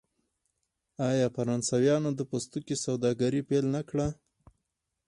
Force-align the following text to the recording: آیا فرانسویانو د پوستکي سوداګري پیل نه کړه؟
آیا 1.09 1.27
فرانسویانو 1.35 2.09
د 2.15 2.21
پوستکي 2.29 2.75
سوداګري 2.85 3.41
پیل 3.49 3.65
نه 3.75 3.81
کړه؟ 3.89 4.07